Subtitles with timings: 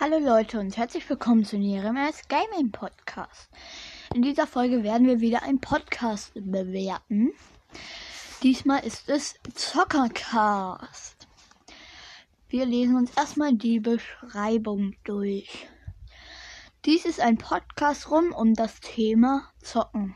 [0.00, 3.50] Hallo Leute und herzlich willkommen zu Neremes Gaming Podcast.
[4.14, 7.32] In dieser Folge werden wir wieder einen Podcast bewerten.
[8.44, 11.26] Diesmal ist es Zockercast.
[12.48, 15.66] Wir lesen uns erstmal die Beschreibung durch.
[16.84, 20.14] Dies ist ein Podcast rund um das Thema Zocken.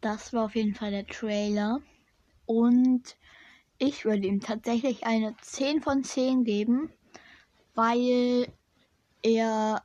[0.02, 1.82] Das war auf jeden Fall der Trailer.
[2.46, 3.18] Und
[3.78, 6.92] ich würde ihm tatsächlich eine 10 von 10 geben,
[7.76, 8.48] weil
[9.22, 9.84] er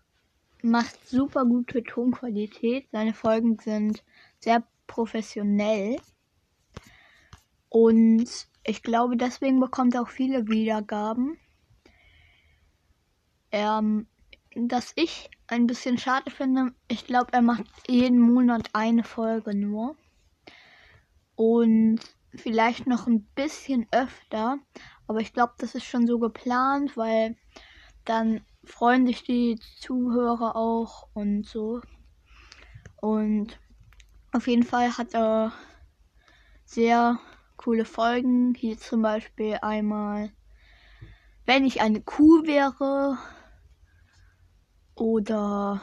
[0.63, 2.89] macht super gute Tonqualität.
[2.93, 4.03] Seine Folgen sind
[4.39, 5.97] sehr professionell.
[7.69, 8.29] Und
[8.65, 11.39] ich glaube, deswegen bekommt er auch viele Wiedergaben.
[13.51, 14.07] Ähm,
[14.55, 19.97] dass ich ein bisschen schade finde, ich glaube, er macht jeden Monat eine Folge nur.
[21.37, 22.01] Und
[22.35, 24.57] vielleicht noch ein bisschen öfter.
[25.07, 27.37] Aber ich glaube, das ist schon so geplant, weil
[28.07, 31.83] dann freuen sich die Zuhörer auch und so.
[32.97, 33.59] Und
[34.33, 35.53] auf jeden Fall hat er
[36.65, 37.19] sehr
[37.59, 38.55] coole Folgen.
[38.55, 40.33] Hier zum Beispiel einmal,
[41.45, 43.19] wenn ich eine Kuh wäre,
[44.95, 45.83] oder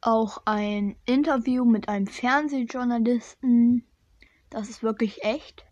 [0.00, 3.86] auch ein Interview mit einem Fernsehjournalisten.
[4.50, 5.64] Das ist wirklich echt.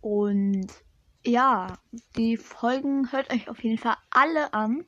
[0.00, 0.68] Und
[1.24, 1.78] ja,
[2.16, 4.84] die Folgen hört euch auf jeden Fall alle an.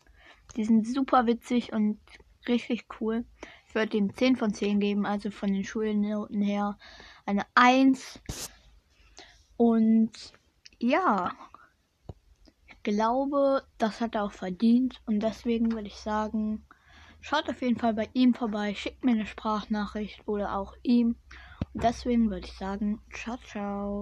[0.57, 1.99] Die sind super witzig und
[2.47, 3.25] richtig cool.
[3.67, 6.79] Ich würde ihm 10 von 10 geben, also von den Schulnoten her
[7.27, 8.21] eine 1.
[9.57, 10.13] Und
[10.79, 11.33] ja,
[12.91, 15.01] glaube, das hat er auch verdient.
[15.07, 16.65] Und deswegen würde ich sagen,
[17.21, 21.17] schaut auf jeden Fall bei ihm vorbei, schickt mir eine Sprachnachricht oder auch ihm.
[21.75, 23.97] Und deswegen würde ich sagen, ciao, ciao.